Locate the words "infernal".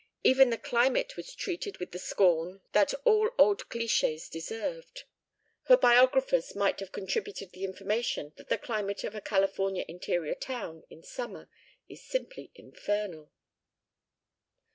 12.55-13.31